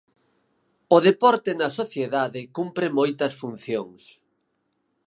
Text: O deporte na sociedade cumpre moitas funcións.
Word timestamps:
O 0.95 0.97
deporte 1.07 1.51
na 1.59 1.69
sociedade 1.79 2.41
cumpre 2.57 2.87
moitas 2.97 3.33
funcións. 3.41 4.01